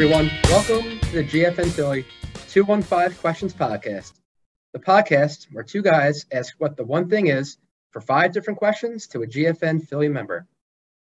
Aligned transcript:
everyone. 0.00 0.30
Welcome 0.44 1.00
to 1.00 1.10
the 1.10 1.24
GFN 1.24 1.72
Philly 1.72 2.06
215 2.50 3.18
Questions 3.18 3.52
Podcast, 3.52 4.12
the 4.72 4.78
podcast 4.78 5.48
where 5.50 5.64
two 5.64 5.82
guys 5.82 6.24
ask 6.30 6.54
what 6.58 6.76
the 6.76 6.84
one 6.84 7.08
thing 7.08 7.26
is 7.26 7.58
for 7.90 8.00
five 8.00 8.32
different 8.32 8.60
questions 8.60 9.08
to 9.08 9.22
a 9.22 9.26
GFN 9.26 9.88
Philly 9.88 10.08
member. 10.08 10.46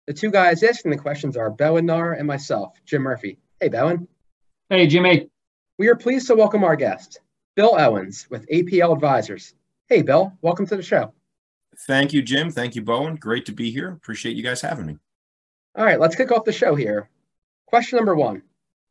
The 0.07 0.13
two 0.13 0.31
guys 0.31 0.63
asking 0.63 0.93
the 0.93 0.97
questions 0.97 1.37
are 1.37 1.51
Bowen 1.51 1.87
Nar 1.87 2.13
and 2.13 2.25
myself, 2.25 2.79
Jim 2.87 3.03
Murphy. 3.03 3.41
Hey, 3.59 3.69
Bowen. 3.69 4.07
Hey, 4.71 4.87
Jimmy. 4.87 5.29
We 5.77 5.89
are 5.89 5.97
pleased 5.97 6.29
to 6.29 6.37
welcome 6.37 6.63
our 6.63 6.77
guest, 6.77 7.19
Bill 7.57 7.75
Owens 7.77 8.29
with 8.31 8.49
APL 8.49 8.95
Advisors. 8.95 9.55
Hey, 9.89 10.03
Bill, 10.03 10.33
welcome 10.41 10.69
to 10.69 10.77
the 10.77 10.85
show. 10.85 11.13
Thank 11.89 12.13
you, 12.13 12.23
Jim. 12.23 12.49
Thank 12.49 12.77
you, 12.77 12.83
Bowen. 12.83 13.17
Great 13.17 13.45
to 13.47 13.53
be 13.53 13.73
here. 13.73 13.89
Appreciate 13.89 14.37
you 14.37 14.45
guys 14.45 14.61
having 14.61 14.87
me. 14.87 14.99
All 15.75 15.85
right, 15.85 15.99
let's 15.99 16.15
kick 16.15 16.31
off 16.31 16.45
the 16.45 16.53
show 16.53 16.77
here. 16.77 17.11
Question 17.67 17.97
number 17.97 18.15
one 18.15 18.45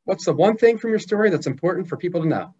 What's 0.05 0.25
the 0.25 0.33
one 0.33 0.57
thing 0.57 0.77
from 0.77 0.89
your 0.89 0.99
story 0.99 1.29
that's 1.29 1.47
important 1.47 1.87
for 1.87 1.97
people 1.97 2.21
to 2.21 2.27
know? 2.27 2.53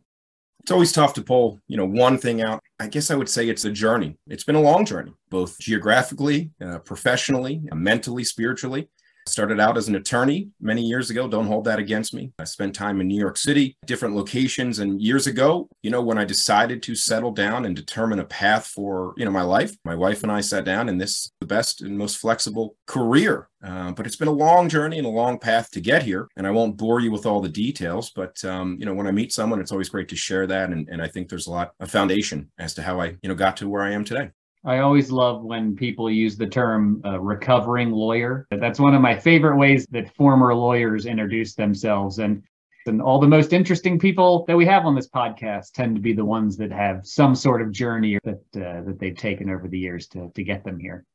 It's 0.62 0.72
always 0.72 0.94
tough 0.94 1.14
to 1.16 1.22
pull, 1.22 1.60
you 1.68 1.76
know, 1.76 1.86
one 1.86 2.18
thing 2.18 2.42
out. 2.42 2.62
I 2.80 2.88
guess 2.88 3.12
I 3.12 3.16
would 3.16 3.28
say 3.28 3.50
it's 3.50 3.66
a 3.66 3.72
journey. 3.72 4.16
It's 4.28 4.46
been 4.46 4.56
a 4.56 4.62
long 4.62 4.86
journey, 4.86 5.14
both 5.30 5.60
geographically, 5.60 6.52
uh, 6.64 6.80
professionally, 6.80 7.62
mentally, 7.74 8.24
spiritually. 8.24 8.88
Started 9.26 9.59
out 9.59 9.77
as 9.77 9.88
an 9.88 9.95
attorney 9.95 10.50
many 10.59 10.82
years 10.82 11.09
ago. 11.09 11.27
Don't 11.27 11.48
hold 11.48 11.63
that 11.66 11.80
against 11.80 12.13
me. 12.13 12.34
I 12.38 12.44
spent 12.44 12.76
time 12.76 13.00
in 13.00 13.08
New 13.08 13.20
York 13.20 13.38
City, 13.38 13.77
different 13.86 14.16
locations. 14.16 14.80
And 14.80 15.02
years 15.02 15.27
ago, 15.27 15.70
you 15.82 15.90
know, 15.90 16.02
when 16.02 16.18
I 16.18 16.26
decided 16.26 16.84
to 16.84 16.96
settle 16.96 17.32
down 17.32 17.66
and 17.66 17.76
determine 17.76 18.20
a 18.20 18.26
path 18.26 18.68
for, 18.68 19.13
you 19.18 19.26
know, 19.26 19.32
my 19.32 19.41
life, 19.41 19.76
my 19.86 19.96
wife 19.96 20.23
and 20.23 20.32
I 20.32 20.41
sat 20.41 20.66
down 20.66 20.90
and 20.90 20.99
this 20.99 21.32
the 21.40 21.48
best 21.48 21.82
and 21.82 21.98
most 21.98 22.18
flexible 22.18 22.76
career. 22.86 23.49
Uh, 23.63 23.94
but 23.94 24.05
it's 24.05 24.18
been 24.18 24.27
a 24.27 24.32
long 24.32 24.68
journey 24.68 24.98
and 24.98 25.07
a 25.07 25.10
long 25.10 25.40
path 25.40 25.71
to 25.71 25.79
get 25.79 26.04
here. 26.04 26.27
And 26.35 26.46
I 26.46 26.51
won't 26.51 26.76
bore 26.76 26.99
you 26.99 27.12
with 27.12 27.26
all 27.26 27.40
the 27.40 27.48
details, 27.48 28.12
but, 28.13 28.44
um, 28.44 28.76
you 28.77 28.85
know, 28.85 28.94
when 28.94 29.07
I 29.07 29.12
meet 29.12 29.32
someone, 29.32 29.62
it's 29.62 29.71
always 29.71 29.88
great 29.88 30.10
to 30.10 30.18
share 30.18 30.46
that. 30.48 30.71
And, 30.71 30.90
and 30.90 31.01
I 31.01 31.07
think 31.07 31.29
there's 31.29 31.48
a 31.48 31.51
lot 31.51 31.74
of 31.79 31.90
foundation 31.90 32.51
as 32.57 32.74
to 32.74 32.82
how 32.82 32.99
I, 32.99 33.16
you 33.21 33.29
know, 33.29 33.35
got 33.35 33.55
to 33.57 33.70
where 33.70 33.84
I 33.84 33.91
am 33.91 34.04
today. 34.04 34.32
I 34.66 34.80
always 34.80 35.12
love 35.12 35.44
when 35.44 35.76
people 35.76 36.10
use 36.10 36.38
the 36.38 36.48
term 36.48 37.02
uh, 37.04 37.20
recovering 37.20 37.92
lawyer. 37.92 38.48
That's 38.50 38.80
one 38.80 38.96
of 38.96 39.02
my 39.02 39.20
favorite 39.20 39.58
ways 39.58 39.86
that 39.92 40.16
former 40.16 40.56
lawyers 40.56 41.06
introduce 41.06 41.54
themselves. 41.54 42.20
And, 42.20 42.44
and 42.86 43.02
all 43.02 43.20
the 43.20 43.28
most 43.28 43.52
interesting 43.52 44.00
people 44.00 44.46
that 44.48 44.56
we 44.56 44.66
have 44.66 44.86
on 44.86 44.96
this 44.96 45.10
podcast 45.10 45.72
tend 45.74 45.96
to 45.96 46.02
be 46.02 46.14
the 46.14 46.24
ones 46.24 46.56
that 46.58 46.72
have 46.72 47.06
some 47.06 47.36
sort 47.36 47.62
of 47.62 47.72
journey 47.72 48.18
that 48.24 48.41
uh, 48.56 48.82
that 48.84 48.98
they've 49.00 49.18
taken 49.18 49.50
over 49.50 49.68
the 49.68 49.80
years 49.80 50.08
to 50.08 50.32
to 50.34 50.44
get 50.44 50.64
them 50.64 50.80
here. 50.80 51.06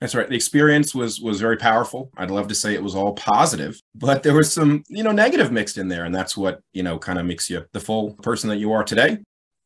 That's 0.00 0.14
right. 0.14 0.28
The 0.28 0.36
experience 0.36 0.94
was 0.94 1.20
was 1.20 1.40
very 1.40 1.56
powerful. 1.56 2.10
I'd 2.16 2.30
love 2.30 2.46
to 2.48 2.54
say 2.54 2.74
it 2.74 2.82
was 2.82 2.94
all 2.94 3.14
positive, 3.14 3.80
but 3.96 4.22
there 4.22 4.34
was 4.34 4.52
some, 4.52 4.84
you 4.88 5.02
know, 5.02 5.10
negative 5.10 5.50
mixed 5.50 5.78
in 5.78 5.88
there, 5.88 6.04
and 6.04 6.14
that's 6.14 6.36
what 6.36 6.60
you 6.72 6.84
know 6.84 6.98
kind 6.98 7.18
of 7.18 7.26
makes 7.26 7.50
you 7.50 7.64
the 7.72 7.80
full 7.80 8.14
person 8.14 8.48
that 8.50 8.58
you 8.58 8.70
are 8.72 8.84
today. 8.84 9.18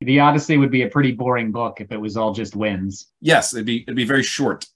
The 0.04 0.20
Odyssey 0.20 0.56
would 0.56 0.70
be 0.70 0.82
a 0.82 0.88
pretty 0.88 1.12
boring 1.12 1.52
book 1.52 1.80
if 1.80 1.92
it 1.92 2.00
was 2.00 2.16
all 2.16 2.32
just 2.32 2.56
wins. 2.56 3.08
Yes, 3.20 3.54
it'd 3.54 3.66
be 3.66 3.82
it'd 3.82 3.96
be 3.96 4.04
very 4.04 4.22
short. 4.22 4.66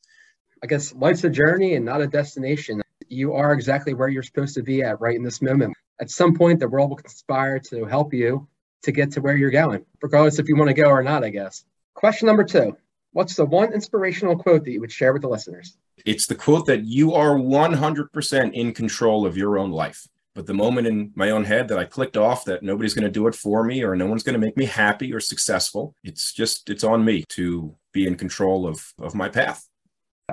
I 0.62 0.66
guess 0.66 0.94
life's 0.94 1.24
a 1.24 1.30
journey 1.30 1.74
and 1.74 1.84
not 1.84 2.00
a 2.00 2.06
destination. 2.06 2.82
You 3.08 3.34
are 3.34 3.52
exactly 3.52 3.94
where 3.94 4.08
you're 4.08 4.22
supposed 4.22 4.54
to 4.54 4.62
be 4.62 4.82
at 4.82 5.00
right 5.00 5.16
in 5.16 5.22
this 5.22 5.42
moment. 5.42 5.74
At 6.00 6.10
some 6.10 6.34
point, 6.34 6.60
the 6.60 6.68
world 6.68 6.90
will 6.90 6.96
conspire 6.96 7.58
to 7.70 7.84
help 7.84 8.12
you 8.12 8.48
to 8.82 8.92
get 8.92 9.12
to 9.12 9.20
where 9.20 9.36
you're 9.36 9.50
going, 9.50 9.84
regardless 10.02 10.38
if 10.38 10.48
you 10.48 10.56
want 10.56 10.68
to 10.68 10.74
go 10.74 10.88
or 10.88 11.02
not, 11.02 11.24
I 11.24 11.30
guess. 11.30 11.64
Question 11.94 12.26
number 12.26 12.44
two 12.44 12.76
What's 13.12 13.34
the 13.34 13.46
one 13.46 13.72
inspirational 13.72 14.36
quote 14.36 14.64
that 14.64 14.70
you 14.70 14.80
would 14.80 14.92
share 14.92 15.12
with 15.12 15.22
the 15.22 15.28
listeners? 15.28 15.76
It's 16.04 16.26
the 16.26 16.34
quote 16.34 16.66
that 16.66 16.84
you 16.84 17.14
are 17.14 17.36
100% 17.36 18.52
in 18.52 18.74
control 18.74 19.24
of 19.24 19.36
your 19.36 19.58
own 19.58 19.70
life. 19.70 20.06
But 20.36 20.44
the 20.44 20.52
moment 20.52 20.86
in 20.86 21.12
my 21.14 21.30
own 21.30 21.44
head 21.44 21.66
that 21.68 21.78
I 21.78 21.86
clicked 21.86 22.18
off 22.18 22.44
that 22.44 22.62
nobody's 22.62 22.92
going 22.92 23.06
to 23.06 23.10
do 23.10 23.26
it 23.26 23.34
for 23.34 23.64
me 23.64 23.82
or 23.82 23.96
no 23.96 24.04
one's 24.06 24.22
going 24.22 24.38
to 24.38 24.46
make 24.46 24.54
me 24.58 24.66
happy 24.66 25.10
or 25.14 25.18
successful, 25.18 25.94
it's 26.04 26.34
just, 26.34 26.68
it's 26.68 26.84
on 26.84 27.02
me 27.02 27.24
to 27.30 27.74
be 27.92 28.06
in 28.06 28.16
control 28.16 28.68
of, 28.68 28.92
of 28.98 29.14
my 29.14 29.30
path. 29.30 29.66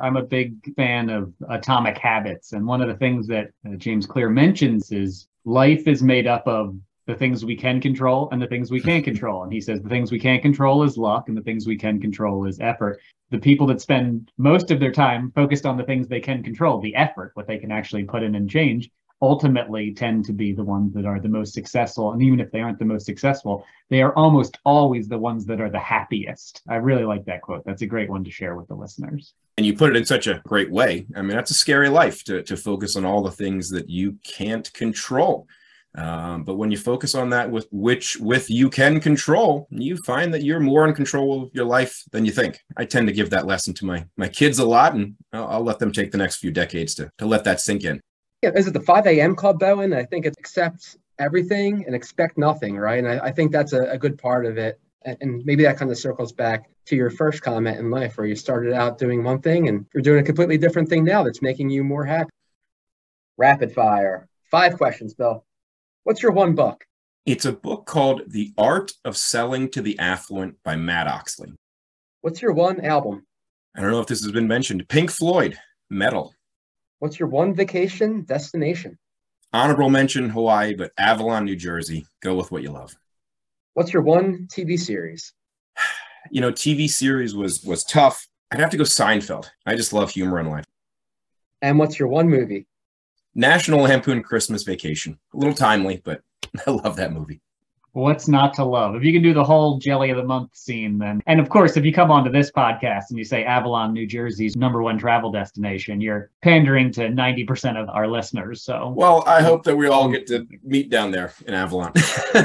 I'm 0.01 0.17
a 0.17 0.21
big 0.21 0.75
fan 0.75 1.09
of 1.09 1.33
atomic 1.49 1.97
habits. 1.97 2.51
And 2.51 2.67
one 2.67 2.81
of 2.81 2.89
the 2.89 2.95
things 2.95 3.27
that 3.27 3.51
uh, 3.65 3.75
James 3.77 4.05
Clear 4.05 4.29
mentions 4.29 4.91
is 4.91 5.27
life 5.45 5.87
is 5.87 6.03
made 6.03 6.27
up 6.27 6.45
of 6.47 6.75
the 7.07 7.15
things 7.15 7.45
we 7.45 7.55
can 7.55 7.79
control 7.79 8.27
and 8.33 8.41
the 8.41 8.47
things 8.47 8.71
we 8.71 8.81
can't 8.81 9.05
control. 9.11 9.43
And 9.43 9.53
he 9.53 9.61
says 9.61 9.81
the 9.81 9.89
things 9.89 10.11
we 10.11 10.19
can't 10.19 10.41
control 10.41 10.83
is 10.83 10.97
luck 10.97 11.29
and 11.29 11.37
the 11.37 11.43
things 11.43 11.65
we 11.65 11.77
can 11.77 12.01
control 12.01 12.45
is 12.45 12.59
effort. 12.59 12.99
The 13.29 13.39
people 13.39 13.67
that 13.67 13.79
spend 13.79 14.33
most 14.37 14.69
of 14.69 14.81
their 14.81 14.91
time 14.91 15.31
focused 15.31 15.65
on 15.65 15.77
the 15.77 15.85
things 15.85 16.09
they 16.09 16.19
can 16.19 16.43
control, 16.43 16.81
the 16.81 16.95
effort, 16.95 17.31
what 17.35 17.47
they 17.47 17.57
can 17.57 17.71
actually 17.71 18.03
put 18.03 18.21
in 18.21 18.35
and 18.35 18.49
change, 18.49 18.89
ultimately 19.23 19.93
tend 19.93 20.25
to 20.25 20.33
be 20.33 20.51
the 20.51 20.63
ones 20.63 20.93
that 20.93 21.05
are 21.05 21.19
the 21.19 21.29
most 21.29 21.53
successful. 21.53 22.11
And 22.11 22.21
even 22.21 22.41
if 22.41 22.51
they 22.51 22.59
aren't 22.59 22.77
the 22.77 22.85
most 22.85 23.05
successful, 23.05 23.65
they 23.89 24.01
are 24.01 24.13
almost 24.15 24.57
always 24.65 25.07
the 25.07 25.17
ones 25.17 25.45
that 25.45 25.61
are 25.61 25.69
the 25.69 25.79
happiest. 25.79 26.61
I 26.67 26.75
really 26.75 27.05
like 27.05 27.23
that 27.25 27.41
quote. 27.41 27.63
That's 27.65 27.83
a 27.83 27.87
great 27.87 28.09
one 28.09 28.25
to 28.25 28.29
share 28.29 28.55
with 28.57 28.67
the 28.67 28.75
listeners. 28.75 29.33
And 29.57 29.65
you 29.65 29.77
put 29.77 29.91
it 29.91 29.95
in 29.95 30.05
such 30.05 30.27
a 30.27 30.41
great 30.45 30.69
way. 30.69 31.07
I 31.15 31.21
mean, 31.21 31.37
that's 31.37 31.51
a 31.51 31.55
scary 31.55 31.87
life 31.87 32.25
to, 32.25 32.43
to 32.43 32.57
focus 32.57 32.97
on 32.97 33.05
all 33.05 33.23
the 33.23 33.31
things 33.31 33.69
that 33.69 33.89
you 33.89 34.17
can't 34.25 34.71
control. 34.73 35.47
Um, 35.95 36.43
but 36.43 36.55
when 36.55 36.71
you 36.71 36.77
focus 36.77 37.15
on 37.15 37.29
that 37.29 37.49
with 37.49 37.67
which 37.71 38.17
with 38.17 38.49
you 38.49 38.69
can 38.69 38.99
control, 38.99 39.67
you 39.69 39.95
find 39.97 40.33
that 40.33 40.43
you're 40.43 40.59
more 40.59 40.85
in 40.87 40.95
control 40.95 41.43
of 41.43 41.51
your 41.53 41.65
life 41.65 42.03
than 42.11 42.25
you 42.25 42.31
think. 42.31 42.59
I 42.75 42.83
tend 42.83 43.07
to 43.07 43.13
give 43.13 43.29
that 43.29 43.45
lesson 43.45 43.73
to 43.75 43.85
my 43.85 44.05
my 44.17 44.27
kids 44.27 44.57
a 44.57 44.65
lot, 44.65 44.95
and 44.95 45.15
I'll, 45.31 45.47
I'll 45.47 45.63
let 45.63 45.77
them 45.77 45.91
take 45.91 46.11
the 46.11 46.17
next 46.17 46.37
few 46.37 46.51
decades 46.51 46.95
to 46.95 47.11
to 47.19 47.27
let 47.27 47.43
that 47.43 47.61
sink 47.61 47.83
in. 47.83 48.01
Yeah, 48.43 48.51
is 48.57 48.67
it 48.67 48.73
the 48.73 48.81
5 48.81 49.07
a.m. 49.07 49.37
club, 49.37 49.57
Bowen? 49.57 49.93
I 49.93 50.03
think 50.03 50.25
it 50.25 50.35
accepts 50.37 50.97
everything 51.17 51.85
and 51.85 51.95
expect 51.95 52.37
nothing, 52.37 52.75
right? 52.75 52.99
And 52.99 53.07
I, 53.07 53.27
I 53.27 53.31
think 53.31 53.53
that's 53.53 53.71
a, 53.71 53.83
a, 53.91 53.97
good 53.97 54.17
part 54.17 54.45
of 54.45 54.57
it. 54.57 54.81
And, 55.05 55.17
and 55.21 55.45
maybe 55.45 55.63
that 55.63 55.77
kind 55.77 55.89
of 55.89 55.97
circles 55.97 56.33
back 56.33 56.69
to 56.87 56.97
your 56.97 57.09
first 57.09 57.41
comment 57.41 57.79
in 57.79 57.89
life 57.89 58.17
where 58.17 58.27
you 58.27 58.35
started 58.35 58.73
out 58.73 58.97
doing 58.97 59.23
one 59.23 59.41
thing 59.41 59.69
and 59.69 59.85
you're 59.93 60.03
doing 60.03 60.19
a 60.19 60.25
completely 60.25 60.57
different 60.57 60.89
thing 60.89 61.05
now 61.05 61.23
that's 61.23 61.41
making 61.41 61.69
you 61.69 61.85
more 61.85 62.03
happy. 62.03 62.31
Rapid 63.37 63.71
fire. 63.71 64.27
Five 64.51 64.75
questions, 64.75 65.13
Bill. 65.13 65.45
What's 66.03 66.21
your 66.21 66.33
one 66.33 66.53
book? 66.53 66.83
It's 67.25 67.45
a 67.45 67.53
book 67.53 67.85
called 67.85 68.23
The 68.27 68.51
Art 68.57 68.91
of 69.05 69.15
Selling 69.15 69.69
to 69.69 69.81
the 69.81 69.97
Affluent 69.99 70.57
by 70.65 70.75
Matt 70.75 71.07
Oechsli. 71.07 71.53
What's 72.19 72.41
your 72.41 72.51
one 72.51 72.81
album? 72.81 73.25
I 73.73 73.79
don't 73.79 73.91
know 73.91 74.01
if 74.01 74.07
this 74.07 74.21
has 74.21 74.33
been 74.33 74.49
mentioned. 74.49 74.89
Pink 74.89 75.11
Floyd, 75.11 75.57
Meddle. 75.89 76.33
What's 77.03 77.19
your 77.19 77.27
one 77.27 77.53
vacation 77.53 78.23
destination? 78.23 78.97
Honorable 79.51 79.89
mention 79.89 80.29
Hawaii, 80.29 80.73
but 80.73 80.93
Avalon, 80.97 81.43
New 81.43 81.57
Jersey. 81.57 82.07
Go 82.21 82.33
with 82.33 82.49
what 82.49 82.63
you 82.63 82.71
love. 82.71 82.95
What's 83.73 83.91
your 83.91 84.03
one 84.03 84.47
TV 84.49 84.79
series? 84.79 85.33
You 86.31 86.39
know, 86.39 86.53
TV 86.53 86.89
series 86.89 87.35
was 87.35 87.61
was 87.65 87.83
tough. 87.83 88.25
I'd 88.51 88.61
have 88.61 88.69
to 88.69 88.77
go 88.77 88.85
Seinfeld. 88.85 89.49
I 89.65 89.75
just 89.75 89.91
love 89.91 90.11
humor 90.11 90.39
in 90.39 90.49
life. 90.49 90.63
And 91.61 91.77
what's 91.77 91.99
your 91.99 92.07
one 92.07 92.29
movie? 92.29 92.67
National 93.35 93.81
Lampoon 93.81 94.23
Christmas 94.23 94.63
Vacation. 94.63 95.19
A 95.33 95.37
little 95.37 95.53
timely, 95.53 96.01
but 96.05 96.21
I 96.65 96.71
love 96.71 96.95
that 96.95 97.11
movie. 97.11 97.41
What's 97.93 98.27
not 98.27 98.55
to 98.55 98.65
love? 98.65 98.95
If 98.95 99.03
you 99.03 99.13
can 99.13 99.21
do 99.21 99.33
the 99.33 99.43
whole 99.43 99.77
jelly 99.77 100.09
of 100.09 100.17
the 100.17 100.23
month 100.23 100.55
scene, 100.55 100.97
then, 100.97 101.21
and 101.27 101.39
of 101.39 101.47
course, 101.49 101.77
if 101.77 101.85
you 101.85 101.93
come 101.93 102.09
onto 102.09 102.31
this 102.31 102.51
podcast 102.51 103.09
and 103.09 103.19
you 103.19 103.23
say 103.23 103.43
Avalon, 103.43 103.93
New 103.93 104.07
Jersey's 104.07 104.55
number 104.55 104.81
one 104.81 104.97
travel 104.97 105.31
destination, 105.31 106.01
you're 106.01 106.31
pandering 106.41 106.91
to 106.93 107.01
90% 107.01 107.81
of 107.81 107.89
our 107.89 108.07
listeners. 108.07 108.63
So, 108.63 108.89
well, 108.95 109.23
I 109.27 109.43
hope 109.43 109.63
that 109.65 109.75
we 109.75 109.87
all 109.87 110.09
get 110.09 110.25
to 110.27 110.47
meet 110.63 110.89
down 110.89 111.11
there 111.11 111.33
in 111.45 111.53
Avalon. 111.53 111.93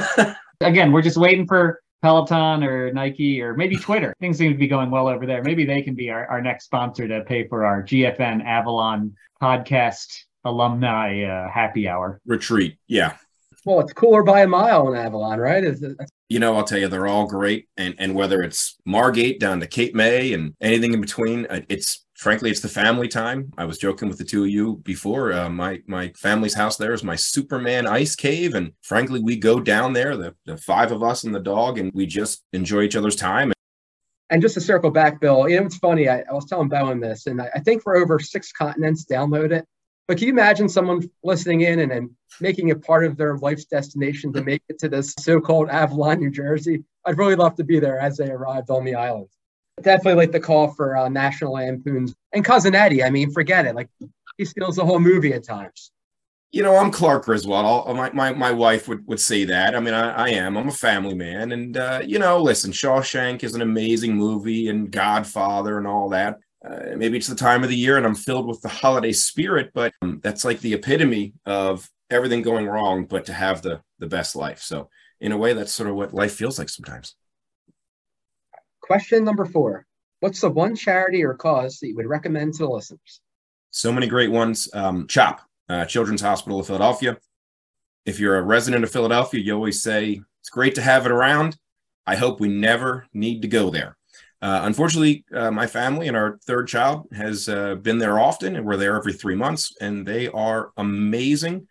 Again, 0.61 0.93
we're 0.93 1.03
just 1.03 1.17
waiting 1.17 1.47
for 1.47 1.81
Peloton 2.03 2.63
or 2.63 2.93
Nike 2.93 3.41
or 3.41 3.55
maybe 3.55 3.77
Twitter. 3.77 4.15
Things 4.21 4.37
seem 4.37 4.53
to 4.53 4.59
be 4.59 4.69
going 4.69 4.91
well 4.91 5.09
over 5.09 5.25
there. 5.25 5.43
Maybe 5.43 5.65
they 5.65 5.81
can 5.81 5.95
be 5.95 6.11
our, 6.11 6.27
our 6.27 6.43
next 6.43 6.67
sponsor 6.67 7.09
to 7.09 7.23
pay 7.23 7.49
for 7.49 7.65
our 7.65 7.83
GFN 7.83 8.45
Avalon 8.45 9.15
podcast 9.43 10.25
alumni 10.45 11.23
uh, 11.23 11.51
happy 11.51 11.89
hour 11.89 12.21
retreat. 12.27 12.79
Yeah. 12.87 13.17
Well, 13.65 13.81
it's 13.81 13.93
cooler 13.93 14.23
by 14.23 14.43
a 14.43 14.47
mile 14.47 14.89
in 14.93 14.99
Avalon, 14.99 15.39
right? 15.39 15.65
Is 15.65 15.83
it, 15.83 15.97
you 16.29 16.39
know, 16.39 16.57
I'll 16.57 16.65
tell 16.65 16.79
you, 16.79 16.89
they're 16.89 17.07
all 17.07 17.27
great, 17.27 17.69
and 17.77 17.95
and 17.99 18.15
whether 18.15 18.43
it's 18.43 18.77
Margate 18.85 19.41
down 19.41 19.61
to 19.61 19.67
Cape 19.67 19.95
May 19.95 20.33
and 20.33 20.55
anything 20.61 20.95
in 20.95 21.01
between, 21.01 21.47
uh, 21.47 21.61
it's 21.69 22.07
frankly 22.15 22.51
it's 22.51 22.61
the 22.61 22.69
family 22.69 23.09
time. 23.09 23.53
I 23.59 23.65
was 23.65 23.79
joking 23.79 24.09
with 24.09 24.19
the 24.19 24.25
two 24.25 24.45
of 24.45 24.51
you 24.51 24.77
before. 24.85 25.33
Uh, 25.33 25.51
my 25.51 25.83
my 25.87 26.13
family's 26.17 26.55
house 26.55 26.77
there 26.77 26.93
is 26.93 27.03
my 27.03 27.17
Superman 27.17 27.87
ice 27.87 28.15
cave, 28.15 28.55
and 28.55 28.73
frankly, 28.83 29.21
we 29.21 29.37
go 29.37 29.61
down 29.61 29.93
there, 29.93 30.17
the 30.17 30.35
the 30.47 30.57
five 30.57 30.93
of 30.93 31.03
us 31.03 31.25
and 31.25 31.35
the 31.35 31.41
dog, 31.41 31.79
and 31.79 31.91
we 31.95 32.07
just 32.07 32.45
enjoy 32.53 32.83
each 32.83 32.97
other's 32.97 33.17
time. 33.17 33.53
And 34.31 34.43
just 34.43 34.55
to 34.55 34.61
circle 34.61 34.91
back, 34.91 35.21
Bill, 35.21 35.49
you 35.49 35.59
know, 35.59 35.67
it's 35.67 35.79
funny. 35.79 36.09
I, 36.09 36.21
I 36.21 36.33
was 36.33 36.45
telling 36.45 36.69
Bowen 36.69 37.01
this, 37.01 37.27
and 37.27 37.41
I, 37.41 37.51
I 37.55 37.61
think 37.61 37.83
for 37.83 37.97
over 37.97 38.19
six 38.19 38.53
continents 38.53 39.07
download 39.11 39.53
it. 39.53 39.67
But 40.09 40.17
can 40.17 40.27
you 40.27 40.33
imagine 40.33 40.69
someone 40.71 41.09
listening 41.23 41.61
in 41.61 41.81
and 41.81 41.93
then 41.93 42.17
making 42.41 42.69
it 42.69 42.83
part 42.83 43.05
of 43.05 43.19
their 43.19 43.37
life's 43.37 43.67
destination 43.67 44.33
to 44.33 44.43
make 44.43 44.63
it 44.71 44.79
to 44.81 44.89
this 44.89 45.15
so-called 45.19 45.69
Avalon, 45.69 46.19
New 46.19 46.31
Jersey? 46.31 46.83
I'd 47.05 47.19
really 47.19 47.37
love 47.37 47.55
to 47.57 47.65
be 47.65 47.79
there 47.79 48.01
as 48.01 48.17
they 48.17 48.31
arrived 48.31 48.71
on 48.71 48.85
the 48.85 48.95
island. 48.95 49.29
Definitely 49.83 50.15
like 50.15 50.33
the 50.33 50.41
call 50.41 50.69
for 50.73 50.97
uh, 50.97 51.09
National 51.11 51.53
Lampoons 51.53 52.15
and 52.33 52.43
Cousin 52.43 52.75
Eddie. 52.75 53.05
I 53.05 53.11
mean, 53.11 53.31
forget 53.31 53.67
it. 53.67 53.75
Like 53.77 53.89
he 54.39 54.45
steals 54.45 54.77
the 54.77 54.85
whole 54.85 54.99
movie 54.99 55.35
at 55.35 55.45
times. 55.45 55.93
you 56.51 56.63
know, 56.63 56.77
I'm 56.77 56.91
Clark 56.91 57.27
Griswold. 57.27 57.67
I'll, 57.67 57.95
my, 57.95 58.11
my, 58.13 58.33
my 58.33 58.51
wife 58.51 58.89
would, 58.89 59.07
would 59.07 59.21
say 59.21 59.45
that. 59.45 59.75
I 59.75 59.81
mean, 59.81 59.93
I, 59.93 60.11
I 60.11 60.29
am. 60.31 60.57
I'm 60.57 60.69
a 60.69 60.73
family 60.73 61.15
man. 61.15 61.53
And, 61.53 61.77
uh, 61.77 62.01
you 62.05 62.19
know, 62.19 62.41
listen, 62.41 62.73
Shawshank 62.73 63.45
is 63.45 63.55
an 63.55 63.61
amazing 63.61 64.17
movie 64.17 64.69
and 64.69 64.91
Godfather 64.91 65.77
and 65.77 65.87
all 65.87 66.09
that. 66.11 66.39
Uh, 66.65 66.97
maybe 66.97 67.17
it's 67.17 67.29
the 67.29 67.35
time 67.35 67.63
of 67.63 67.69
the 67.69 67.77
year 67.77 67.97
and 67.97 68.05
I'm 68.05 68.15
filled 68.15 68.49
with 68.49 68.61
the 68.63 68.69
holiday 68.69 69.13
spirit, 69.13 69.71
but 69.75 69.93
um, 70.03 70.21
that's 70.23 70.45
like 70.45 70.61
the 70.61 70.75
epitome 70.75 71.35
of 71.47 71.89
everything 72.11 72.43
going 72.43 72.67
wrong, 72.67 73.05
but 73.05 73.27
to 73.27 73.33
have 73.33 73.63
the, 73.63 73.81
the 73.99 74.07
best 74.07 74.35
life. 74.35 74.61
So, 74.61 74.91
in 75.21 75.33
a 75.33 75.37
way, 75.37 75.53
that's 75.53 75.73
sort 75.73 75.89
of 75.89 75.97
what 75.97 76.15
life 76.15 76.35
feels 76.35 76.59
like 76.59 76.69
sometimes. 76.69 77.15
Question 78.81 79.25
number 79.25 79.45
four 79.45 79.87
What's 80.21 80.41
the 80.41 80.51
one 80.51 80.75
charity 80.75 81.25
or 81.25 81.35
cause 81.35 81.79
that 81.79 81.89
you 81.89 81.97
would 81.97 82.07
recommend 82.07 82.55
to 82.55 82.65
the 82.65 82.69
listeners? 82.69 83.21
So 83.71 83.93
many 83.93 84.07
great 84.07 84.31
ones. 84.31 84.69
Um, 84.73 85.07
CHOP, 85.07 85.41
uh, 85.69 85.85
Children's 85.85 86.23
Hospital 86.23 86.59
of 86.59 86.67
Philadelphia. 86.67 87.19
If 88.05 88.19
you're 88.19 88.39
a 88.39 88.43
resident 88.43 88.83
of 88.85 88.91
Philadelphia, 88.91 89.41
you 89.41 89.55
always 89.55 89.83
say 89.83 90.21
it's 90.41 90.49
great 90.49 90.75
to 90.77 90.83
have 90.83 91.05
it 91.05 91.13
around. 91.13 91.57
I 92.07 92.17
hope 92.17 92.41
we 92.41 92.49
never 92.49 93.07
need 93.13 93.43
to 93.43 93.49
go 93.49 93.69
there. 93.69 93.98
Uh, 94.41 94.61
unfortunately, 94.63 95.25
uh, 95.35 95.51
my 95.51 95.67
family 95.67 96.07
and 96.07 96.17
our 96.17 96.39
third 96.47 96.69
child 96.69 97.09
has 97.13 97.49
uh, 97.49 97.75
been 97.77 97.99
there 97.99 98.21
often, 98.21 98.55
and 98.55 98.65
we're 98.65 98.77
there 98.77 98.97
every 98.97 99.13
three 99.13 99.35
months, 99.35 99.75
and 99.81 100.07
they 100.07 100.29
are 100.29 100.71
amazing. 100.77 101.67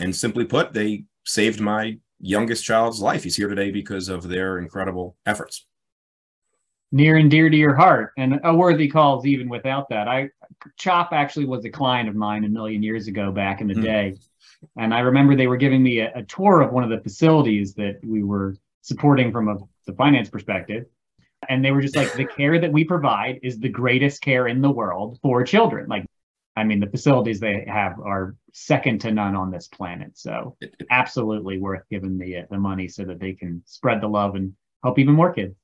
And 0.00 0.14
simply 0.14 0.44
put, 0.44 0.72
they 0.72 1.04
saved 1.24 1.60
my 1.60 1.98
youngest 2.20 2.64
child's 2.64 3.00
life. 3.00 3.24
He's 3.24 3.36
here 3.36 3.48
today 3.48 3.70
because 3.70 4.08
of 4.08 4.28
their 4.28 4.58
incredible 4.58 5.16
efforts. 5.26 5.66
Near 6.90 7.16
and 7.16 7.30
dear 7.30 7.50
to 7.50 7.56
your 7.56 7.74
heart, 7.74 8.12
and 8.16 8.40
a 8.44 8.54
worthy 8.54 8.88
cause 8.88 9.26
even 9.26 9.50
without 9.50 9.90
that. 9.90 10.08
I 10.08 10.30
CHOP 10.78 11.12
actually 11.12 11.44
was 11.44 11.64
a 11.66 11.70
client 11.70 12.08
of 12.08 12.14
mine 12.14 12.44
a 12.44 12.48
million 12.48 12.82
years 12.82 13.08
ago 13.08 13.30
back 13.30 13.60
in 13.60 13.66
the 13.66 13.74
mm. 13.74 13.82
day. 13.82 14.14
And 14.78 14.94
I 14.94 15.00
remember 15.00 15.36
they 15.36 15.46
were 15.46 15.58
giving 15.58 15.82
me 15.82 16.00
a, 16.00 16.12
a, 16.14 16.22
tour 16.22 16.62
of 16.62 16.72
one 16.72 16.82
of 16.82 16.90
the 16.90 17.00
facilities 17.00 17.74
that 17.74 18.00
we 18.02 18.24
were 18.24 18.56
supporting 18.80 19.30
from 19.30 19.48
a 19.48 19.58
the 19.86 19.92
finance 19.94 20.28
perspective. 20.28 20.86
And 21.48 21.64
they 21.64 21.70
were 21.70 21.80
just 21.80 21.96
like, 21.96 22.12
the 22.14 22.24
care 22.24 22.58
that 22.58 22.72
we 22.72 22.84
provide 22.84 23.40
is 23.42 23.58
the 23.58 23.68
greatest 23.68 24.20
care 24.20 24.48
in 24.48 24.60
the 24.60 24.70
world 24.70 25.18
for 25.22 25.42
children. 25.44 25.86
Like, 25.88 26.06
I 26.56 26.64
mean, 26.64 26.80
the 26.80 26.88
facilities 26.88 27.40
they 27.40 27.64
have 27.68 27.98
are 28.00 28.34
second 28.52 29.00
to 29.02 29.12
none 29.12 29.36
on 29.36 29.50
this 29.50 29.68
planet. 29.68 30.18
So 30.18 30.56
absolutely 30.90 31.58
worth 31.58 31.82
giving 31.90 32.18
the 32.18 32.44
the 32.50 32.58
money 32.58 32.88
so 32.88 33.04
that 33.04 33.20
they 33.20 33.34
can 33.34 33.62
spread 33.66 34.00
the 34.00 34.08
love 34.08 34.34
and 34.34 34.54
help 34.82 34.98
even 34.98 35.14
more 35.14 35.32
kids 35.32 35.54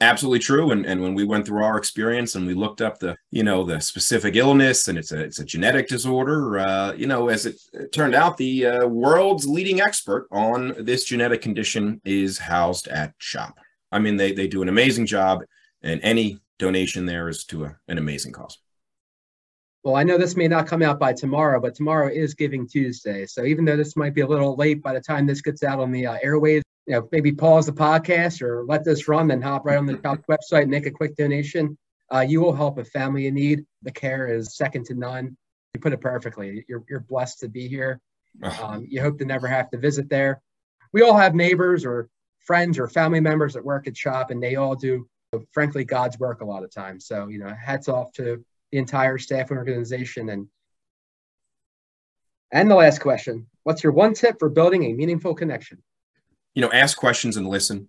absolutely 0.00 0.38
true 0.38 0.70
and, 0.70 0.86
and 0.86 1.02
when 1.02 1.14
we 1.14 1.24
went 1.24 1.44
through 1.44 1.62
our 1.62 1.76
experience 1.76 2.34
and 2.34 2.46
we 2.46 2.54
looked 2.54 2.80
up 2.80 2.98
the 2.98 3.16
you 3.30 3.42
know 3.42 3.64
the 3.64 3.80
specific 3.80 4.36
illness 4.36 4.86
and 4.86 4.96
it's 4.96 5.10
a 5.10 5.18
it's 5.18 5.40
a 5.40 5.44
genetic 5.44 5.88
disorder 5.88 6.58
uh, 6.58 6.92
you 6.92 7.06
know 7.06 7.28
as 7.28 7.46
it, 7.46 7.60
it 7.72 7.92
turned 7.92 8.14
out 8.14 8.36
the 8.36 8.64
uh, 8.64 8.86
world's 8.86 9.46
leading 9.46 9.80
expert 9.80 10.28
on 10.30 10.74
this 10.78 11.04
genetic 11.04 11.42
condition 11.42 12.00
is 12.04 12.38
housed 12.38 12.86
at 12.88 13.18
CHOP 13.18 13.58
i 13.92 13.98
mean 13.98 14.16
they, 14.16 14.32
they 14.32 14.46
do 14.46 14.62
an 14.62 14.68
amazing 14.68 15.06
job 15.06 15.42
and 15.82 16.00
any 16.02 16.38
donation 16.58 17.06
there 17.06 17.28
is 17.28 17.44
to 17.44 17.64
a, 17.64 17.76
an 17.88 17.98
amazing 17.98 18.32
cause 18.32 18.58
well 19.84 19.96
i 19.96 20.02
know 20.02 20.18
this 20.18 20.36
may 20.36 20.48
not 20.48 20.66
come 20.66 20.82
out 20.82 20.98
by 20.98 21.12
tomorrow 21.12 21.60
but 21.60 21.74
tomorrow 21.74 22.08
is 22.08 22.34
giving 22.34 22.66
tuesday 22.66 23.26
so 23.26 23.44
even 23.44 23.64
though 23.64 23.76
this 23.76 23.96
might 23.96 24.14
be 24.14 24.22
a 24.22 24.26
little 24.26 24.56
late 24.56 24.82
by 24.82 24.92
the 24.92 25.00
time 25.00 25.26
this 25.26 25.42
gets 25.42 25.62
out 25.62 25.78
on 25.78 25.90
the 25.92 26.06
uh, 26.06 26.18
airwaves 26.24 26.62
you 26.88 26.94
know, 26.94 27.08
maybe 27.12 27.32
pause 27.32 27.66
the 27.66 27.72
podcast 27.72 28.40
or 28.40 28.64
let 28.64 28.82
this 28.82 29.08
run, 29.08 29.28
then 29.28 29.42
hop 29.42 29.66
right 29.66 29.76
on 29.76 29.84
the 29.84 29.96
CHOP 30.02 30.24
website 30.26 30.62
and 30.62 30.70
make 30.70 30.86
a 30.86 30.90
quick 30.90 31.14
donation. 31.16 31.76
Uh, 32.12 32.20
you 32.20 32.40
will 32.40 32.54
help 32.54 32.78
a 32.78 32.84
family 32.84 33.26
in 33.26 33.34
need. 33.34 33.66
The 33.82 33.92
care 33.92 34.26
is 34.26 34.56
second 34.56 34.86
to 34.86 34.94
none. 34.94 35.36
You 35.74 35.80
put 35.80 35.92
it 35.92 36.00
perfectly. 36.00 36.64
You're, 36.66 36.82
you're 36.88 37.00
blessed 37.00 37.40
to 37.40 37.48
be 37.48 37.68
here. 37.68 38.00
Um, 38.42 38.86
you 38.88 39.02
hope 39.02 39.18
to 39.18 39.26
never 39.26 39.46
have 39.46 39.70
to 39.70 39.78
visit 39.78 40.08
there. 40.08 40.40
We 40.92 41.02
all 41.02 41.16
have 41.16 41.34
neighbors 41.34 41.84
or 41.84 42.08
friends 42.48 42.80
or 42.80 42.88
family 42.88 43.20
members 43.20 43.54
that 43.54 43.64
work 43.64 43.86
at 43.86 43.94
CHOP 43.94 44.32
and 44.32 44.42
they 44.42 44.56
all 44.56 44.74
do, 44.74 45.08
frankly, 45.52 45.84
God's 45.84 46.18
work 46.18 46.40
a 46.40 46.44
lot 46.44 46.64
of 46.64 46.72
times. 46.72 47.06
So, 47.06 47.28
you 47.28 47.38
know, 47.38 47.54
hats 47.54 47.88
off 47.88 48.10
to 48.14 48.42
the 48.72 48.78
entire 48.78 49.18
staff 49.18 49.50
and 49.50 49.58
organization. 49.58 50.30
And 50.30 50.48
and 52.50 52.68
the 52.68 52.74
last 52.74 53.00
question: 53.00 53.46
What's 53.62 53.84
your 53.84 53.92
one 53.92 54.14
tip 54.14 54.40
for 54.40 54.48
building 54.48 54.84
a 54.84 54.92
meaningful 54.94 55.34
connection? 55.34 55.82
you 56.58 56.62
know, 56.62 56.72
ask 56.72 56.98
questions 56.98 57.36
and 57.36 57.46
listen. 57.46 57.88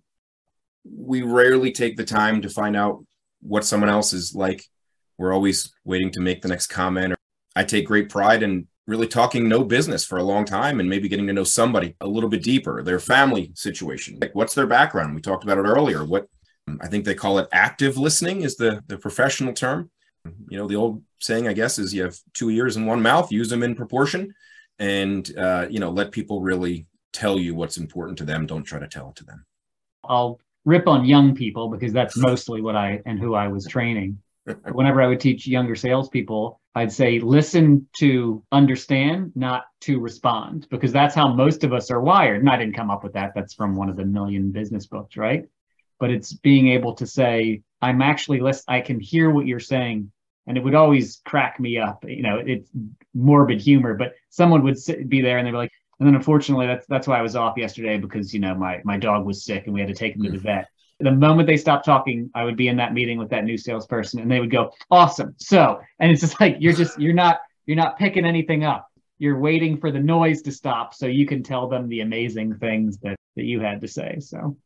We 0.84 1.22
rarely 1.22 1.72
take 1.72 1.96
the 1.96 2.04
time 2.04 2.40
to 2.42 2.48
find 2.48 2.76
out 2.76 3.04
what 3.40 3.64
someone 3.64 3.90
else 3.90 4.12
is 4.12 4.32
like. 4.32 4.64
We're 5.18 5.32
always 5.32 5.74
waiting 5.84 6.12
to 6.12 6.20
make 6.20 6.40
the 6.40 6.46
next 6.46 6.68
comment. 6.68 7.16
I 7.56 7.64
take 7.64 7.88
great 7.88 8.08
pride 8.08 8.44
in 8.44 8.68
really 8.90 9.06
talking 9.06 9.48
no 9.48 9.64
business 9.64 10.04
for 10.04 10.18
a 10.18 10.22
long 10.22 10.44
time 10.44 10.80
and 10.80 10.88
maybe 10.88 11.08
getting 11.08 11.26
to 11.28 11.32
know 11.32 11.44
somebody 11.44 11.96
a 12.00 12.06
little 12.06 12.28
bit 12.28 12.42
deeper, 12.42 12.82
their 12.82 13.00
family 13.00 13.52
situation. 13.54 14.18
Like 14.20 14.34
what's 14.34 14.54
their 14.54 14.66
background? 14.66 15.14
We 15.14 15.20
talked 15.20 15.44
about 15.44 15.58
it 15.58 15.62
earlier. 15.62 16.04
What 16.04 16.26
I 16.80 16.88
think 16.88 17.04
they 17.04 17.14
call 17.14 17.38
it 17.38 17.48
active 17.52 17.96
listening 17.96 18.42
is 18.42 18.56
the 18.56 18.82
the 18.86 18.98
professional 18.98 19.54
term. 19.54 19.90
You 20.48 20.58
know, 20.58 20.68
the 20.68 20.76
old 20.76 21.02
saying, 21.20 21.48
I 21.48 21.54
guess, 21.54 21.78
is 21.78 21.94
you 21.94 22.02
have 22.02 22.16
two 22.34 22.50
ears 22.50 22.76
and 22.76 22.86
one 22.86 23.00
mouth, 23.00 23.32
use 23.32 23.48
them 23.48 23.62
in 23.62 23.74
proportion 23.74 24.34
and 24.80 25.36
uh, 25.36 25.66
you 25.70 25.78
know, 25.78 25.90
let 25.90 26.10
people 26.10 26.40
really 26.40 26.86
tell 27.12 27.38
you 27.38 27.54
what's 27.54 27.76
important 27.76 28.18
to 28.18 28.24
them. 28.24 28.46
Don't 28.46 28.64
try 28.64 28.78
to 28.78 28.88
tell 28.88 29.10
it 29.10 29.16
to 29.16 29.24
them. 29.24 29.44
I'll 30.04 30.40
rip 30.64 30.88
on 30.88 31.04
young 31.04 31.34
people 31.34 31.68
because 31.68 31.92
that's 31.92 32.16
mostly 32.16 32.60
what 32.60 32.76
I 32.76 33.02
and 33.06 33.18
who 33.18 33.34
I 33.34 33.48
was 33.48 33.66
training. 33.66 34.18
Whenever 34.72 35.02
I 35.02 35.06
would 35.06 35.20
teach 35.20 35.46
younger 35.46 35.76
salespeople, 35.76 36.59
I'd 36.74 36.92
say 36.92 37.18
listen 37.18 37.88
to 37.98 38.44
understand, 38.52 39.32
not 39.34 39.64
to 39.82 39.98
respond, 39.98 40.68
because 40.70 40.92
that's 40.92 41.14
how 41.14 41.34
most 41.34 41.64
of 41.64 41.72
us 41.72 41.90
are 41.90 42.00
wired. 42.00 42.40
And 42.40 42.48
I 42.48 42.56
didn't 42.56 42.76
come 42.76 42.90
up 42.90 43.02
with 43.02 43.14
that. 43.14 43.32
That's 43.34 43.54
from 43.54 43.74
one 43.74 43.88
of 43.88 43.96
the 43.96 44.04
million 44.04 44.52
business 44.52 44.86
books, 44.86 45.16
right? 45.16 45.48
But 45.98 46.10
it's 46.10 46.32
being 46.32 46.68
able 46.68 46.94
to 46.94 47.06
say, 47.06 47.62
I'm 47.82 48.02
actually 48.02 48.40
list 48.40 48.64
I 48.68 48.80
can 48.80 49.00
hear 49.00 49.30
what 49.30 49.46
you're 49.46 49.58
saying. 49.58 50.12
And 50.46 50.56
it 50.56 50.64
would 50.64 50.74
always 50.74 51.20
crack 51.24 51.58
me 51.58 51.78
up. 51.78 52.04
You 52.06 52.22
know, 52.22 52.38
it's 52.44 52.70
morbid 53.14 53.60
humor, 53.60 53.94
but 53.94 54.14
someone 54.30 54.62
would 54.62 54.78
sit, 54.78 55.08
be 55.08 55.20
there 55.20 55.38
and 55.38 55.46
they'd 55.46 55.52
be 55.52 55.56
like, 55.56 55.72
and 55.98 56.06
then 56.06 56.14
unfortunately, 56.14 56.66
that's 56.66 56.86
that's 56.86 57.06
why 57.06 57.18
I 57.18 57.22
was 57.22 57.36
off 57.36 57.58
yesterday 57.58 57.98
because 57.98 58.32
you 58.32 58.40
know 58.40 58.54
my 58.54 58.80
my 58.84 58.96
dog 58.96 59.26
was 59.26 59.44
sick 59.44 59.64
and 59.66 59.74
we 59.74 59.80
had 59.80 59.88
to 59.90 59.94
take 59.94 60.16
him 60.16 60.22
to 60.22 60.30
the 60.30 60.38
hmm. 60.38 60.44
vet. 60.44 60.68
The 61.00 61.10
moment 61.10 61.46
they 61.46 61.56
stopped 61.56 61.84
talking, 61.84 62.30
I 62.34 62.44
would 62.44 62.56
be 62.56 62.68
in 62.68 62.76
that 62.76 62.92
meeting 62.92 63.18
with 63.18 63.30
that 63.30 63.44
new 63.44 63.56
salesperson, 63.56 64.20
and 64.20 64.30
they 64.30 64.40
would 64.40 64.50
go, 64.50 64.72
"Awesome!" 64.90 65.34
So, 65.38 65.80
and 65.98 66.10
it's 66.10 66.20
just 66.20 66.40
like 66.40 66.56
you're 66.60 66.72
just 66.72 66.98
you're 66.98 67.14
not 67.14 67.40
you're 67.66 67.76
not 67.76 67.98
picking 67.98 68.24
anything 68.24 68.64
up. 68.64 68.88
You're 69.18 69.38
waiting 69.38 69.78
for 69.78 69.90
the 69.90 70.00
noise 70.00 70.42
to 70.42 70.52
stop 70.52 70.94
so 70.94 71.06
you 71.06 71.26
can 71.26 71.42
tell 71.42 71.68
them 71.68 71.88
the 71.88 72.00
amazing 72.00 72.56
things 72.58 72.98
that 72.98 73.16
that 73.36 73.44
you 73.44 73.60
had 73.60 73.80
to 73.80 73.88
say. 73.88 74.18
So 74.20 74.56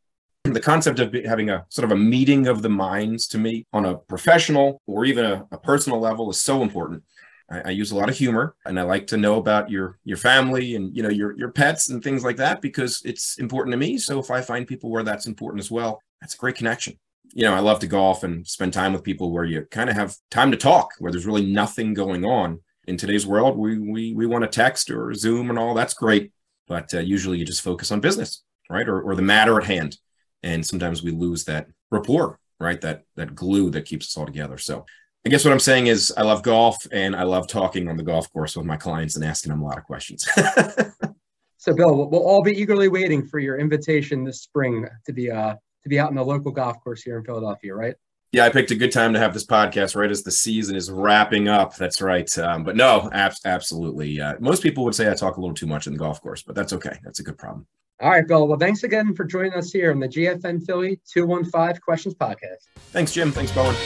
the 0.45 0.61
concept 0.61 0.99
of 0.99 1.15
having 1.25 1.51
a 1.51 1.65
sort 1.69 1.85
of 1.85 1.93
a 1.93 1.97
meeting 1.97 2.47
of 2.47 2.63
the 2.63 2.69
minds 2.69 3.27
to 3.29 3.39
me 3.39 3.67
on 3.73 3.87
a 3.87 3.97
professional 3.97 4.81
or 4.87 5.05
even 5.05 5.25
a, 5.25 5.47
a 5.53 5.59
personal 5.59 6.01
level 6.01 6.29
is 6.31 6.41
so 6.41 6.63
important 6.63 7.03
I, 7.51 7.61
I, 7.67 7.71
use 7.71 7.91
a 7.91 7.97
lot 7.97 8.09
of 8.09 8.17
humor 8.17 8.57
and 8.65 8.79
I 8.79 8.83
like 8.83 9.07
to 9.09 9.17
know 9.17 9.37
about 9.37 9.71
your 9.71 9.99
your 10.05 10.17
family 10.17 10.77
and 10.77 10.95
you 10.97 11.03
know 11.03 11.09
your 11.09 11.37
your 11.37 11.51
pets 11.51 11.91
and 11.91 12.03
things 12.03 12.25
like 12.25 12.37
that 12.37 12.61
because 12.61 13.03
it's 13.05 13.39
important 13.39 13.73
to 13.73 13.77
me. 13.77 13.99
So 13.99 14.19
if 14.19 14.31
I 14.31 14.41
find 14.41 14.67
people 14.67 14.91
where 14.91 15.03
that's 15.03 15.27
important 15.27 15.61
as 15.61 15.71
well, 15.71 16.01
that's 16.25 16.35
a 16.35 16.39
great 16.39 16.57
connection. 16.57 16.99
You 17.35 17.45
know, 17.45 17.53
I 17.53 17.59
love 17.59 17.81
to 17.81 17.87
golf 17.87 18.25
and 18.25 18.47
spend 18.47 18.73
time 18.73 18.95
with 18.95 19.03
people 19.03 19.31
where 19.31 19.45
you 19.45 19.67
kind 19.71 19.91
of 19.91 19.97
have 19.97 20.17
time 20.31 20.51
to 20.53 20.57
talk, 20.57 20.93
where 20.99 21.13
there's 21.13 21.27
really 21.27 21.45
nothing 21.45 21.93
going 21.93 22.25
on. 22.25 22.61
In 22.87 22.97
today's 22.97 23.27
world, 23.27 23.59
we 23.59 23.79
we 23.79 24.15
we 24.15 24.25
want 24.25 24.43
to 24.43 24.49
text 24.49 24.91
or 24.91 25.13
Zoom 25.13 25.51
and 25.51 25.59
all 25.59 25.75
that's 25.75 25.93
great, 25.93 26.33
but 26.67 26.95
uh, 26.95 27.01
usually 27.01 27.37
you 27.37 27.45
just 27.45 27.61
focus 27.61 27.93
on 27.93 28.01
business, 28.01 28.43
right, 28.71 28.89
or 28.89 29.03
or 29.03 29.15
the 29.15 29.23
matter 29.23 29.59
at 29.59 29.67
hand, 29.67 29.99
and 30.43 30.65
sometimes 30.65 31.03
we 31.03 31.11
lose 31.11 31.45
that 31.45 31.67
rapport, 31.91 32.39
right, 32.59 32.81
that 32.81 33.03
that 33.17 33.35
glue 33.35 33.69
that 33.71 33.85
keeps 33.85 34.07
us 34.07 34.17
all 34.17 34.25
together. 34.25 34.57
So 34.57 34.87
I 35.27 35.29
guess 35.29 35.45
what 35.45 35.53
I'm 35.53 35.61
saying 35.61 35.89
is 35.89 36.11
I 36.17 36.23
love 36.23 36.43
golf 36.43 36.87
and 36.91 37.15
I 37.15 37.25
love 37.25 37.49
talking 37.49 37.89
on 37.89 37.99
the 37.99 38.03
golf 38.03 38.33
course 38.33 38.57
with 38.57 38.65
my 38.65 38.79
clients 38.79 39.17
and 39.17 39.25
asking 39.25 39.51
them 39.51 39.61
a 39.61 39.67
lot 39.67 39.79
of 39.79 39.85
questions. 39.85 40.27
so 41.59 41.75
Bill, 41.75 42.09
we'll 42.09 42.27
all 42.27 42.43
be 42.43 42.59
eagerly 42.59 42.89
waiting 42.89 43.27
for 43.27 43.39
your 43.39 43.59
invitation 43.59 44.25
this 44.25 44.41
spring 44.41 44.87
to 45.05 45.13
be 45.13 45.31
uh 45.31 45.57
to 45.85 45.89
be 45.89 46.01
out 46.01 46.11
in 46.11 46.17
the 46.17 46.25
local 46.25 46.51
golf 46.51 46.83
course 46.83 47.03
here 47.03 47.17
in 47.19 47.25
Philadelphia, 47.25 47.75
right? 47.75 47.95
Yeah, 48.33 48.45
I 48.45 48.49
picked 48.49 48.73
a 48.73 48.75
good 48.75 48.91
time 48.91 49.13
to 49.13 49.19
have 49.21 49.33
this 49.33 49.47
podcast 49.47 49.95
right 49.95 50.11
as 50.11 50.25
the 50.25 50.33
season 50.33 50.75
is 50.75 50.91
wrapping 50.91 51.47
up. 51.47 51.77
That's 51.77 52.03
right. 52.03 52.37
Um, 52.37 52.65
but 52.65 52.75
no, 52.75 53.09
ab- 53.13 53.35
absolutely. 53.45 54.21
Uh, 54.21 54.35
most 54.41 54.61
people 54.61 54.85
would 54.85 54.95
say 54.95 55.09
I 55.09 55.15
talk 55.15 55.37
a 55.37 55.41
little 55.41 55.55
too 55.55 55.69
much 55.69 55.87
in 55.87 55.93
the 55.93 56.01
golf 56.01 56.21
course, 56.21 56.43
but 56.43 56.57
that's 56.57 56.73
okay. 56.73 56.99
That's 57.05 57.21
a 57.21 57.23
good 57.23 57.39
problem. 57.39 57.65
All 58.01 58.11
right, 58.11 58.27
Bill. 58.27 58.49
Well, 58.49 58.59
thanks 58.59 58.83
again 58.83 59.15
for 59.15 59.25
joining 59.25 59.55
us 59.55 59.71
here 59.71 59.93
on 59.93 60.01
the 60.01 60.09
GFN 60.09 60.67
Philly 60.67 61.01
215 61.13 61.81
Questions 61.81 62.15
Podcast. 62.17 62.67
Thanks, 62.91 63.13
Jim. 63.13 63.31
Thanks, 63.31 63.53
Bowen. 63.53 63.77